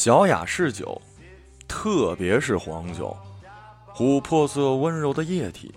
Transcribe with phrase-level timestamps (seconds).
[0.00, 1.02] 小雅嗜酒，
[1.66, 3.16] 特别是黄酒，
[3.92, 5.74] 琥珀色温柔的液体。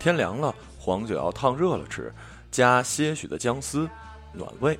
[0.00, 2.12] 天凉了，黄酒要烫热了吃，
[2.50, 3.88] 加些许的姜丝，
[4.32, 4.76] 暖胃。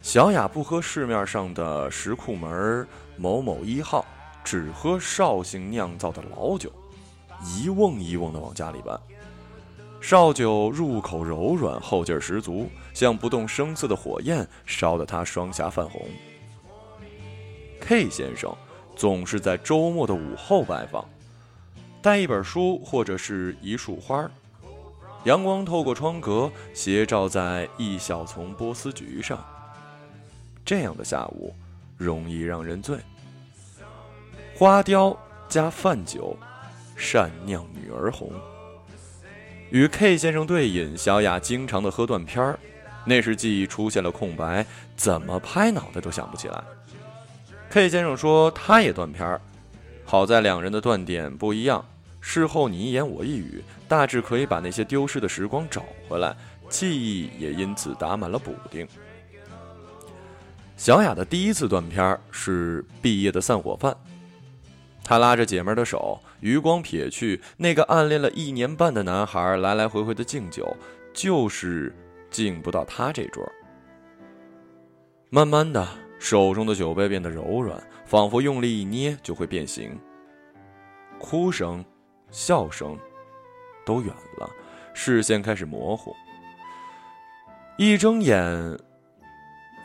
[0.00, 4.02] 小雅不喝市面上的石库门某某一号，
[4.42, 6.72] 只喝绍兴酿造的老酒，
[7.44, 8.98] 一瓮一瓮的往家里搬。
[10.00, 16.00] 绍酒入口柔软，后劲十足，像不动声色的火焰，烧得他双颊泛红。
[17.88, 18.54] K 先生
[18.94, 21.08] 总是在周末的午后拜访，
[22.02, 24.30] 带一本书或者是一束花，
[25.24, 29.42] 阳光透过窗格斜照在一小丛波斯菊上。
[30.66, 31.54] 这样的下午，
[31.96, 32.98] 容易让人醉。
[34.54, 36.36] 花雕加饭酒，
[36.94, 38.30] 善酿女儿红。
[39.70, 42.58] 与 K 先生对饮，小雅经常的喝断片儿，
[43.06, 46.62] 那时记忆出现了空白，怎么拍脑袋都想不起来。
[47.70, 49.40] K 先生说他也断片儿，
[50.04, 51.84] 好在两人的断点不一样，
[52.20, 56.34] 事后你一言我一语，大致可以把那些丢失的时光找回来，
[56.70, 58.88] 记忆也因此打满了补丁。
[60.78, 63.94] 小雅的第一次断片是毕业的散伙饭。
[65.04, 70.74] 他拉着姐妹的手，余光瞥去那个暗恋了一年半的男孩，来来回回的敬酒，
[71.12, 71.94] 就是
[72.30, 73.46] 敬不到他这桌。
[75.30, 75.86] 慢慢的，
[76.18, 79.98] 手中的酒杯变得柔软，仿佛用力一捏就会变形。
[81.18, 81.84] 哭声、
[82.30, 82.98] 笑声
[83.84, 84.50] 都远了，
[84.94, 86.14] 视线开始模糊。
[87.76, 88.78] 一睁眼，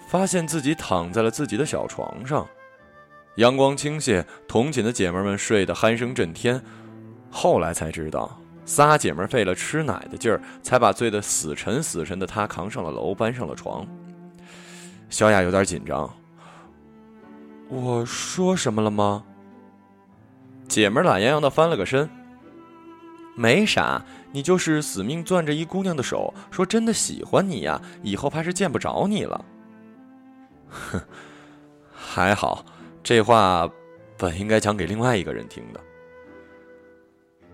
[0.08, 2.48] 发现自己躺在了自己的小床上。
[3.38, 6.62] 阳光倾泻，同寝的姐妹们睡得鼾声震天。
[7.32, 13.88] 后来才知道，仨姐妹费了吃奶的劲儿，才把醉得死沉死沉的她扛上了楼，搬上了床。
[15.10, 16.12] 小雅有点紧张。
[17.74, 19.24] 我说什么了吗？
[20.68, 22.08] 姐们懒洋洋的翻了个身。
[23.36, 24.00] 没啥，
[24.32, 29.44] 你就是死命攥着一姑娘的手，说真的喜欢你呀，以后怕是见不着你了。
[30.70, 31.02] 哼，
[31.92, 32.64] 还好。
[33.02, 33.68] 这话
[34.18, 35.80] 本应该讲给另外一个人听的。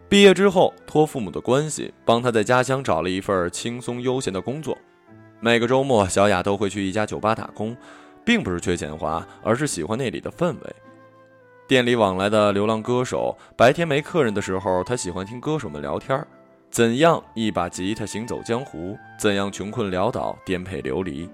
[0.09, 4.77] 毕业之后，托父母的关系，帮他在家乡找了一份轻松悠闲的工作。
[5.39, 7.75] 每个周末，小雅都会去一家酒吧打工，
[8.29, 10.75] 并不是缺钱花，而是喜欢那里的氛围。
[11.67, 16.23] 店里往来的流浪歌手，白天没客人的时候，他喜欢听歌手们聊天
[16.69, 21.27] 怎样一把吉他行走江湖，怎样穷困潦倒颠沛流离。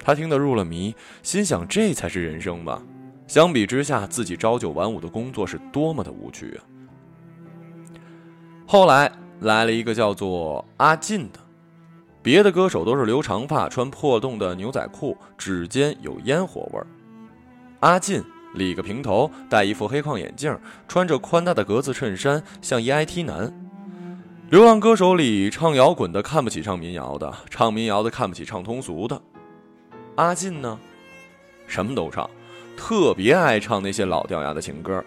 [0.00, 0.92] 他听得入了迷，
[1.22, 2.82] 心想这才是人生吧。
[3.28, 6.66] 相比之下，自己朝九晚五的工作是多么的无趣啊！
[8.66, 11.38] 后来来了一个叫做阿进的，
[12.26, 16.84] 别的歌手都是留长发、穿破洞的牛仔裤，指尖有烟火味儿。
[17.78, 18.20] 阿进
[18.54, 23.54] 理个平头，戴一副黑框眼镜，穿着宽大的格子衬衫，像一 IT 男。
[24.50, 29.22] 流浪歌手里，唱摇滚的看不起唱民谣的，唱民谣的看不起唱通俗的。
[30.16, 30.76] 阿进呢，
[31.68, 32.28] 什么都唱。
[32.76, 35.00] 特别爱唱那些老掉牙的情歌。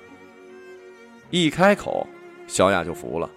[1.32, 2.08] 一开口，
[2.48, 3.30] 小雅就服了，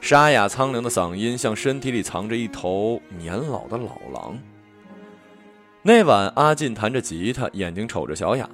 [0.00, 4.38] 沙哑苍凉的嗓音像身体里藏着一头年老的老狼。
[5.82, 8.48] 那晚，阿进弹着吉他，眼睛瞅着小雅：“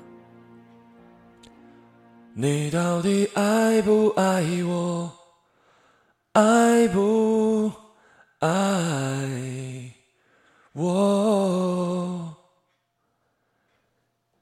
[2.34, 5.12] 你到底爱不爱我？
[6.32, 7.70] 爱不
[8.38, 9.92] 爱
[10.72, 12.34] 我？”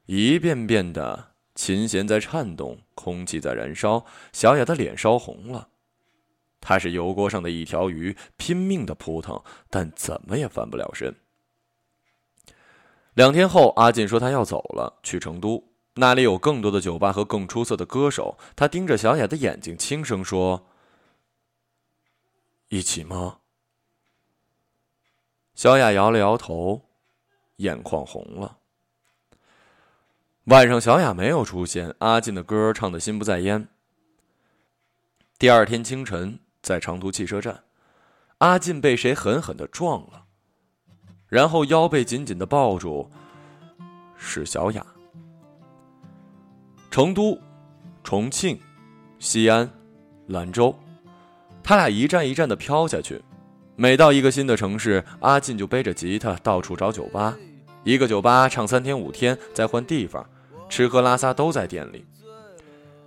[0.07, 5.70] 一遍遍的琴弦在颤动，空气在燃烧，小雅的脸烧红了。
[6.61, 11.15] 他是油锅上的一条鱼，拼命的扑腾，但怎么也翻不了身。
[13.15, 18.39] 两天后，阿进说他要走了，去成都，那里有更多的酒吧和更出色的歌手。
[18.55, 20.69] 他盯着小雅的眼睛，轻声说
[22.69, 23.39] ：“一起吗？”
[25.55, 26.83] 小雅摇了摇头，
[27.57, 28.59] 眼眶红了。
[30.45, 31.95] 晚上，小雅没有出现。
[31.99, 33.69] 阿进的歌唱的心不在焉。
[35.39, 37.65] 第二天清晨，在长途汽车站，
[38.39, 40.25] 阿进被谁狠狠的撞了，
[41.29, 43.11] 然后腰被紧紧的抱住。
[44.17, 44.85] 是小雅。
[46.91, 47.39] 成都、
[48.03, 48.61] 重庆、
[49.19, 49.71] 西安、
[50.27, 50.75] 兰州，
[51.63, 53.23] 他俩一站一站的飘下去。
[53.77, 57.35] 每到一个新的城市，阿进就背着吉他到处找酒吧，
[57.85, 60.29] 一个酒吧唱三天五天，再换地方。
[60.69, 62.05] 吃喝拉撒都在店里。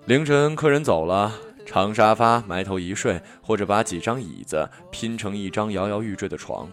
[0.05, 1.31] 凌晨客人走了，
[1.73, 6.69] 长沙发埋头一睡，或者把几张椅子拼成一张摇摇欲坠的床。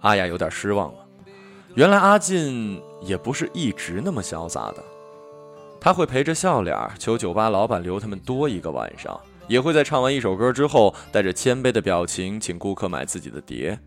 [0.00, 1.06] 阿雅有点失望了，
[1.74, 4.82] 原来阿进也不是一直那么潇洒的。
[5.78, 13.78] 他会陪着笑脸求酒吧老板留他们多一个晚上，也会在唱完一首歌之后，带着谦卑的表情请顾客买自己的碟。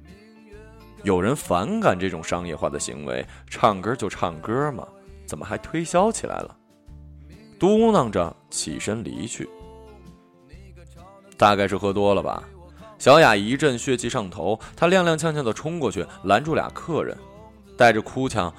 [1.01, 4.87] 有人反感这种商业化的行为，唱歌就唱歌嘛，
[5.25, 6.55] 怎么还推销起来了？
[7.60, 9.50] 嘟囔着起身离去。
[11.38, 12.44] 大概是喝多了吧，
[12.98, 17.18] 小雅一阵血气上头，她踉踉跄跄的冲过去拦住俩客人，
[17.78, 18.54] 带着哭腔：“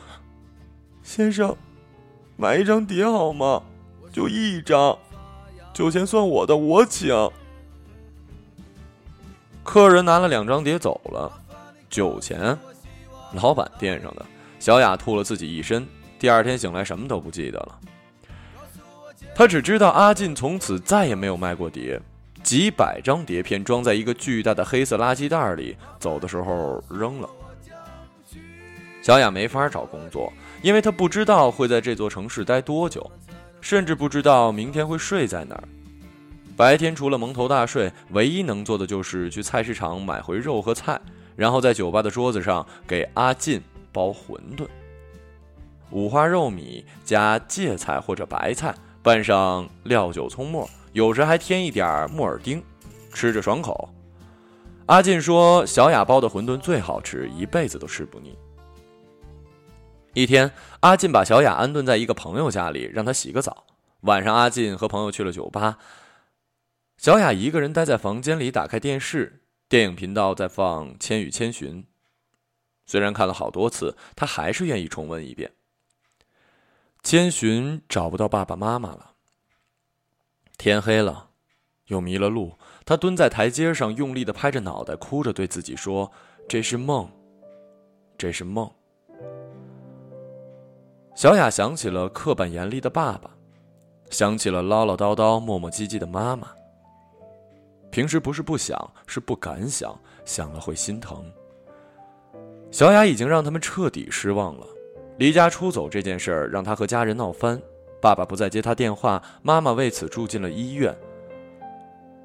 [1.03, 1.57] 先生。”
[2.39, 3.63] 买一张碟好吗？
[4.13, 4.99] 就一张，
[5.73, 7.15] 酒钱算我的，我请。
[9.65, 11.33] 客人拿了两张碟走了，
[11.89, 12.59] 酒钱，
[13.33, 14.27] 老板垫上的。
[14.59, 15.87] 小雅吐了自己一身，
[16.19, 17.81] 第二天醒来什么都不记得了。
[19.37, 22.00] 他只知道阿进从此再也没有卖过碟，
[22.43, 27.29] 几百张碟片装在一个巨大的黑色垃圾袋里，走的时候扔了。
[29.03, 30.33] 小雅没法找工作。
[30.62, 33.09] 因为她不知道会在这座城市待多久，
[33.61, 35.62] 甚至不知道明天会睡在哪儿。
[36.56, 40.99] 白天除了蒙头大睡，唯一能做的就是去菜市场买回肉和菜，
[41.37, 43.61] 然后在酒吧的桌子上给阿进
[43.93, 44.67] 包馄饨。
[45.91, 48.75] 五花肉米加芥菜或者白菜，
[49.06, 52.61] 拌上料酒葱末，有时还添一点木耳丁，
[53.12, 53.88] 吃着爽口。
[54.87, 58.37] 阿进说：“小雅包的馄饨最好吃，一辈子都吃不腻。”
[60.12, 60.50] 一天，
[60.81, 63.67] 阿进把小雅安顿在一个朋友家里，让她洗个澡。
[64.00, 65.79] 晚上，阿进和朋友去了酒吧，
[66.99, 71.82] 小雅一个人待在房间里，打开电视，电影频道在放《千与千寻》。
[72.85, 75.52] 虽然看了好多次，她还是愿意重温一遍。
[77.03, 79.13] 千寻找不到爸爸妈妈了。
[80.59, 81.31] 天黑了，
[81.87, 82.55] 又迷了路，
[82.85, 86.11] 他蹲在台阶上，用力的拍着脑袋，哭着对自己说
[86.49, 87.09] ：“这是梦，
[88.19, 88.71] 这是梦。”
[91.15, 93.31] 小雅想起了刻板严厉的爸爸，
[94.11, 96.49] 想起了唠唠叨叨、磨磨唧唧的妈妈。
[97.91, 101.25] 平时不是不想，是不敢想，想了会心疼。
[102.71, 104.67] 小雅已经让他们彻底失望了。
[105.19, 107.61] 离家出走这件事儿让他和家人闹翻，
[108.01, 110.95] 爸爸不再接他电话，妈妈为此住进了医院。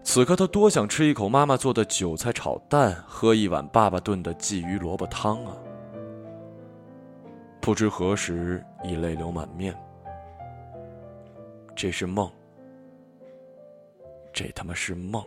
[0.03, 5.55] 此刻他多想吃一口妈妈做的韭菜炒蛋，喝一碗爸爸炖的鲫鱼萝卜汤啊！
[7.61, 9.73] 不知何时已泪流满面。
[11.75, 12.29] 这是梦，
[14.33, 15.23] 这他妈是梦。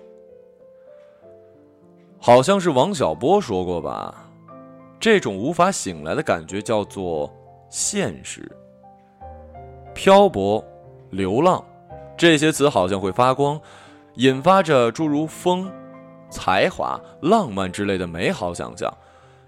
[2.19, 4.29] 好像是王小波说过吧，
[4.99, 7.33] 这种无法醒来的感觉叫做
[7.77, 8.49] 现实。
[9.97, 10.65] 漂泊、
[11.11, 11.65] 流浪，
[12.17, 13.61] 这些词好像会发光，
[14.15, 15.69] 引发着诸如风、
[16.31, 18.97] 才华、浪漫之类的美好想象。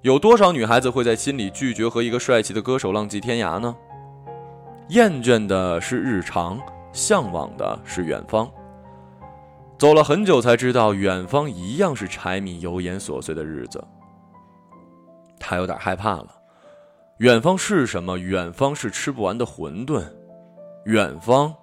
[0.02, 3.72] 有多少女孩子会在心里拒绝和一个帅气的歌手浪迹天涯呢？
[4.88, 6.60] 厌倦的是日常，
[6.92, 8.50] 向往的是远方。
[9.78, 13.80] 走了很久才知道，远方一样是柴米油盐琐碎的日子。
[15.38, 16.35] 他有点害怕了。
[17.18, 18.18] 远方是什么？
[18.18, 20.04] 远方是吃不完的馄饨，
[20.84, 21.54] 远方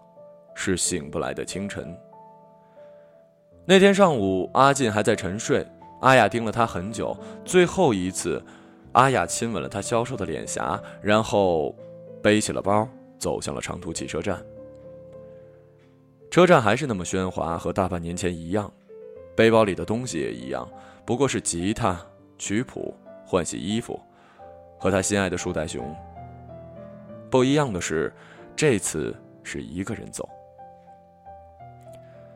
[0.56, 1.96] 是醒不来的清晨。
[3.64, 5.66] 那天上午，阿进还在沉睡。
[6.02, 8.44] 阿雅盯了他很久，最后一次，
[8.94, 11.74] 阿雅亲吻了他消瘦的脸颊，然后
[12.22, 12.90] 背起了包，
[13.20, 14.44] 走向了长途汽车站。
[16.32, 18.74] 车站还是那么喧哗，和大半年前一样，
[19.36, 20.68] 背包里的东西也一样，
[21.06, 21.96] 不过是吉他、
[22.40, 24.02] 曲谱、换洗衣服，
[24.84, 25.96] 和他心爱的树袋熊。
[27.32, 28.14] 不一样的是，
[28.54, 30.28] 这次是一个人走。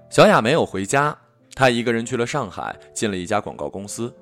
[0.10, 1.13] 小雅没有回家。
[1.54, 4.16] 她一个人去了上海，进了一家广告公司。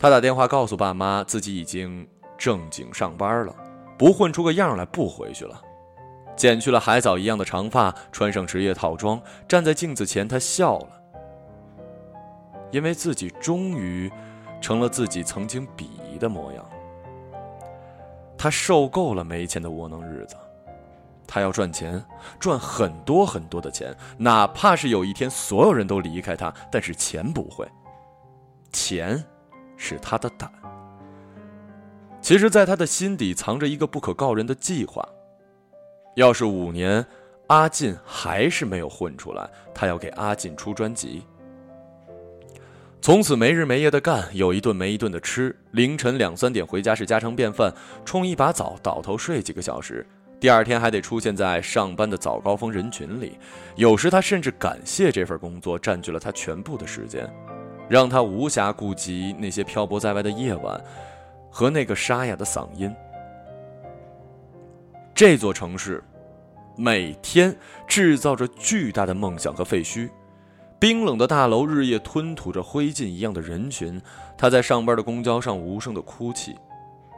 [0.00, 2.04] 她打电话告诉爸妈，自己已经
[2.36, 3.54] 正经上班了，
[3.96, 5.62] 不混出个样来不回去了。
[6.34, 10.88] 剪去了海藻一样的长发，穿上职业套装，站在镜子前，她笑了，
[12.72, 14.10] 因为自己终于
[14.60, 16.68] 成了自己曾经鄙夷的模样。
[18.42, 20.34] 他受够了没钱的窝囊日子。
[21.26, 22.02] 他要赚钱，
[22.40, 27.68] 赚很多很多的钱，哪怕是有一天所有人都离开他，但是钱不会。
[28.72, 29.22] 钱，
[29.76, 30.50] 是他的胆。
[32.22, 35.06] 其实，在他的心底藏着一个不可告人的计划。
[36.14, 37.04] 要是五年，
[37.48, 41.26] 阿进还是没有混出来，他要给阿进出专辑。
[43.02, 47.72] 从此没日没夜的干，有一顿没一顿的吃，凌晨两三点回家是家常便饭，
[48.04, 50.06] 冲一把澡，倒头睡几个小时。
[50.38, 53.38] 第二天还得出现在上班的早高峰人群里，
[53.76, 57.26] 有时他甚至感谢这份工作占据了他全部的时间，
[57.88, 60.78] 让他无暇顾及那些漂泊在外的夜晚，
[61.50, 62.94] 和那个沙哑的嗓音。
[65.14, 66.04] 这座城市
[66.76, 67.56] 每天
[67.88, 70.10] 制造着巨大的梦想和废墟。
[70.80, 74.00] 冰冷的大楼日夜吞吐着灰烬一样的人群，
[74.38, 76.56] 他在上班的公交上无声的哭泣，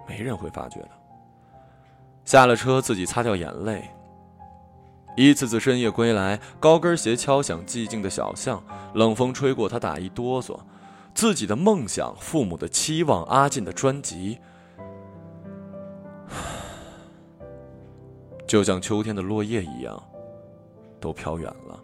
[0.08, 0.90] 没人会发觉的。
[2.24, 3.88] 下了车，自己擦掉眼泪。
[5.16, 8.60] 一次次深夜归来，高跟鞋敲响寂静的小巷，
[8.94, 10.58] 冷风吹过，他打一哆嗦。
[11.14, 14.38] 自己的梦想，父母的期望，阿进的专辑，
[18.44, 20.02] 就像秋天的落叶一样，
[20.98, 21.78] 都飘远了。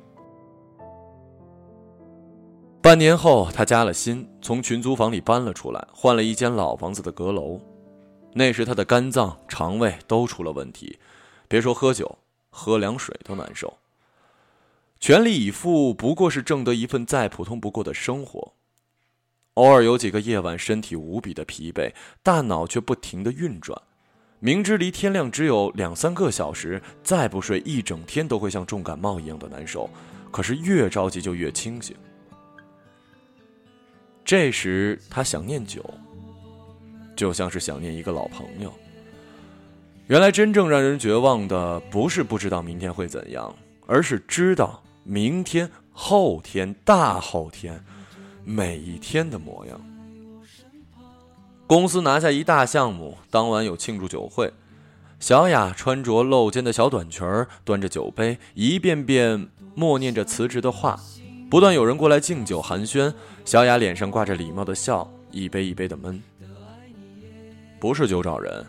[2.81, 7.61] 半年后，他加了薪，从群租房里搬了出来，换了一间老房子的阁楼。
[8.33, 10.99] 那时他的肝脏、肠胃都出了问题，
[11.49, 12.19] 别说喝酒，
[12.51, 13.77] 喝凉水都难受。
[15.01, 18.53] 全力以赴不过是挣得一份再普通不过的生活。
[19.55, 21.93] 偶尔有几个夜晚，身体无比的疲惫，
[22.23, 23.81] 大脑却不停的运转。
[24.39, 29.91] 明知离天亮只有两三个小时，再不睡一整天都会像重感冒一样的难受。
[30.31, 31.97] 可是越着急就越清醒。
[34.29, 35.83] 这时他想念酒，
[37.17, 38.71] 就像是想念一个老朋友。
[40.07, 43.57] 原来真正让人绝望的，不是不知道明天会怎样，
[43.87, 47.83] 而是知道明天、后天、大后天，
[48.45, 49.81] 每一天的模样。
[51.67, 54.53] 公司拿下一大项目，当晚有庆祝酒会。
[55.19, 57.27] 小雅穿着露肩的小短裙
[57.65, 61.01] 端着酒杯，一遍遍默念着辞职的话。
[61.51, 63.13] 不断有人过来敬酒寒暄，
[63.45, 66.23] 小雅脸上挂着礼貌的笑，一杯一杯的闷。
[67.81, 68.67] 不是酒找人，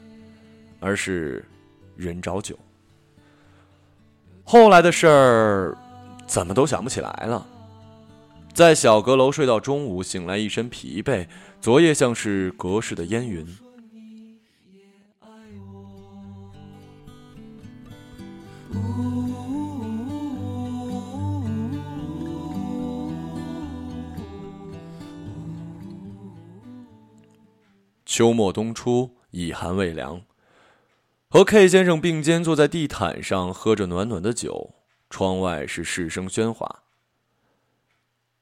[0.79, 1.43] 而是
[1.98, 2.57] 人找酒。
[4.45, 5.77] 后来的事儿，
[6.25, 7.45] 怎么都想不起来了。
[8.53, 11.27] 在小阁楼睡到中午，醒来一身疲惫，
[11.59, 13.45] 昨夜像是隔世的烟云。
[28.19, 30.23] 秋末冬初，已寒未凉，
[31.29, 34.75] 和 K 先生并肩坐在地毯上，喝着暖暖的酒。
[35.09, 36.83] 窗外是市声喧哗。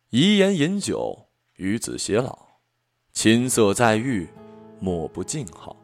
[0.10, 2.57] 遗言饮酒，与子偕老，
[3.13, 4.27] 琴瑟在御，
[4.79, 5.75] 莫不静好。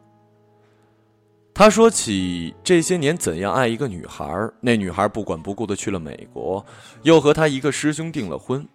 [1.54, 4.26] 他说起这些年怎样爱一个女孩，
[4.60, 6.66] 那女孩不管不顾的去了美国，
[7.04, 8.66] 又和他一个师兄订了婚。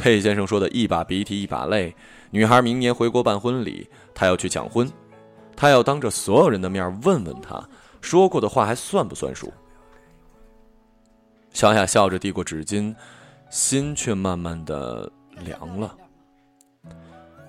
[0.00, 1.94] K 先生说的一把鼻涕一把泪。
[2.30, 4.90] 女孩明年回国办婚礼，他要去抢婚，
[5.56, 7.62] 他要当着所有人的面问问他
[8.00, 9.52] 说过的话还算不算数。
[11.52, 12.94] 小雅笑着递过纸巾，
[13.50, 15.10] 心却慢慢的
[15.44, 15.94] 凉了。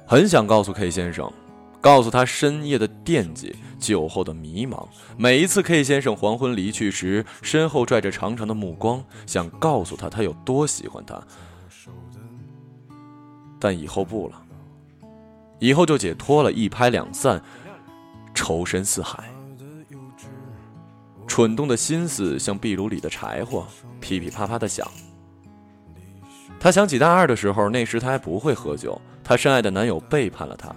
[0.08, 1.32] 很想告诉 K 先生，
[1.80, 4.88] 告诉他深夜的惦记，酒后的迷茫。
[5.18, 11.22] 每一次 K 先生黄昏离去时，身后拽着长长的目光，想告诉他他有多喜欢他。
[13.60, 14.42] 但以后不了。
[15.60, 17.42] 以后就解脱了，一拍两散，
[18.34, 19.24] 仇深似海。
[21.28, 23.68] 蠢动的心思像壁炉里的柴火，
[24.00, 24.88] 噼噼啪啪的响。
[26.60, 30.74] 他想起大二的时候，那时他还不会喝酒，他深爱的男友背叛了他。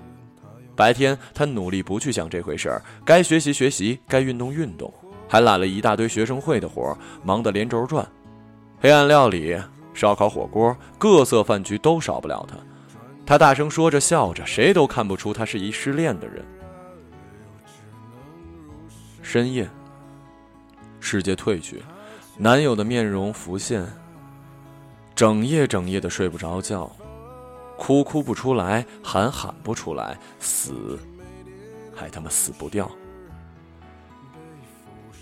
[0.76, 4.92] 白天他努力不去想这回事儿，该学习学习，该运动运动，
[5.28, 8.06] 还揽了一大堆学生会的活，忙得连轴转。
[8.80, 9.56] 黑暗料理、
[9.94, 12.56] 烧烤、火锅，各色饭局都少不了他。
[13.24, 16.44] 他大声说着，笑着，谁都看不出他是一失恋的人。
[19.22, 19.68] 深夜，
[21.00, 21.82] 世界褪去，
[22.36, 23.86] 男友的面容浮现。
[25.14, 26.90] 整夜整夜的睡不着觉，
[27.78, 30.98] 哭哭不出来，喊喊不出来，死
[31.94, 32.90] 还他妈死不掉。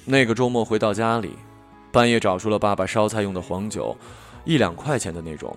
[0.04, 1.37] 那个周末回到家里，
[1.92, 3.97] 半夜找出了爸爸烧菜用的黄酒，
[4.45, 5.54] 一两块钱的那种。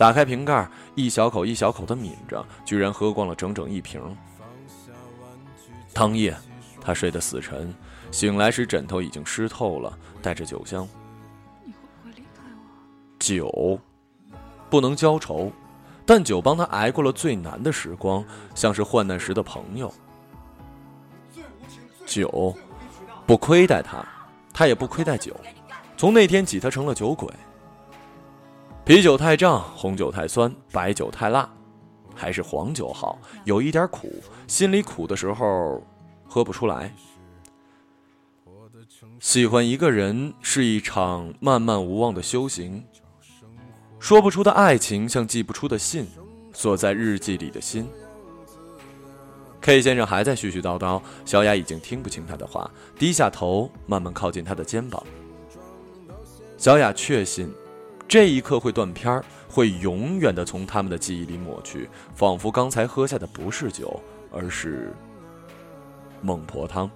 [0.00, 4.00] 打开瓶盖，一小口一小口的抿着，居然喝光了整整一瓶。
[5.92, 6.34] 当夜，
[6.80, 7.74] 他睡得死沉，
[8.10, 9.92] 醒来时枕头已经湿透了，
[10.22, 10.88] 带着酒香。
[11.66, 13.18] 你会不会离开我？
[13.18, 13.78] 酒，
[14.70, 15.52] 不能浇愁，
[16.06, 19.92] 但酒帮他挨过了最难的时光，像是患难时的朋友。
[22.06, 22.56] 酒，
[23.26, 24.02] 不亏待他，
[24.50, 25.38] 他也不亏待酒。
[25.98, 27.30] 从那天起，他成了酒鬼。
[28.84, 31.48] 啤酒太胀，红酒太酸，白酒太辣，
[32.14, 34.12] 还是黄酒好，有一点苦，
[34.48, 35.80] 心里苦的时候
[36.26, 36.92] 喝不出来。
[39.20, 42.82] 喜欢一个人是一场漫漫无望的修行，
[44.00, 46.06] 说不出的爱情像寄不出的信，
[46.52, 47.86] 锁在日记里的心。
[49.60, 52.68] K 先生还在絮絮叨叨，小雅已经听不清他的话，
[52.98, 55.00] 低下头，慢慢靠近他的肩膀。
[56.56, 57.52] 小雅确信，
[58.10, 64.02] 这一刻会断片儿，会永远的从他们的记忆里抹去，仿佛刚才喝下的不是酒，
[64.32, 64.92] 而是
[66.20, 66.90] 孟婆汤。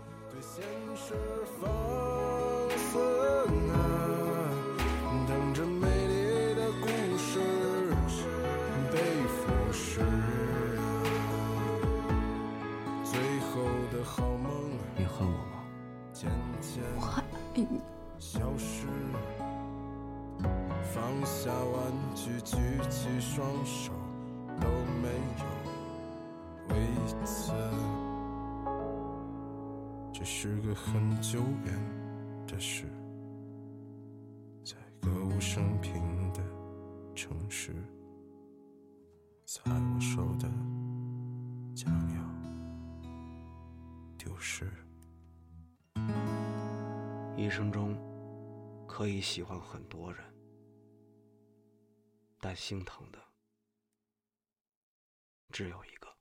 [23.20, 23.92] 双手
[24.60, 24.68] 都
[25.02, 25.08] 没
[25.38, 25.44] 有
[26.68, 26.74] 位
[27.06, 27.16] 子，
[30.12, 31.74] 这是个很久远
[32.46, 32.86] 的事，
[34.64, 36.42] 在歌舞升平的
[37.14, 37.74] 城市，
[39.44, 40.48] 在我手的
[41.74, 42.22] 将要
[44.16, 44.70] 丢失。
[47.36, 47.96] 一生中
[48.86, 50.24] 可以喜欢很多人，
[52.46, 53.18] 但心疼的。
[55.50, 56.13] 只有一个。